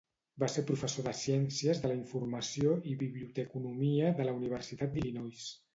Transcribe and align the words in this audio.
Va 0.43 0.47
ser 0.51 0.61
professor 0.69 1.05
de 1.07 1.13
Ciències 1.19 1.83
de 1.85 1.91
la 1.93 1.99
informació 1.99 2.75
i 2.95 2.99
Biblioteconomia 3.05 4.13
de 4.23 4.31
la 4.31 4.39
Universitat 4.43 4.99
d'Illinois. 4.99 5.51